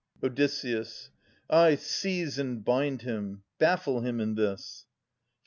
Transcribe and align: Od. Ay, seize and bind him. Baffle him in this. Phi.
Od. 0.23 0.39
Ay, 1.51 1.75
seize 1.75 2.39
and 2.39 2.65
bind 2.65 3.03
him. 3.03 3.43
Baffle 3.59 4.01
him 4.01 4.19
in 4.19 4.33
this. 4.33 4.87
Phi. 5.29 5.37